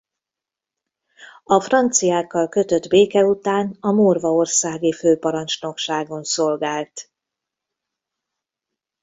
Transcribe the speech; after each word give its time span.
A 1.43 1.61
franciákkal 1.61 2.49
kötött 2.49 2.87
béke 2.87 3.23
után 3.23 3.77
a 3.79 3.91
morvaországi 3.91 4.91
főparancsnokságon 4.93 6.23
szolgált. 6.23 7.11